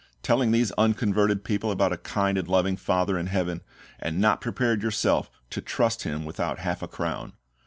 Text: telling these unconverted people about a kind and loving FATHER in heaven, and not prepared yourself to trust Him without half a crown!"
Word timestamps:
telling 0.23 0.49
these 0.49 0.71
unconverted 0.79 1.43
people 1.43 1.69
about 1.69 1.93
a 1.93 1.97
kind 1.97 2.35
and 2.35 2.47
loving 2.47 2.75
FATHER 2.75 3.19
in 3.19 3.27
heaven, 3.27 3.61
and 3.99 4.19
not 4.19 4.41
prepared 4.41 4.81
yourself 4.81 5.29
to 5.51 5.61
trust 5.61 6.01
Him 6.05 6.25
without 6.25 6.57
half 6.57 6.81
a 6.81 6.87
crown!" 6.87 7.33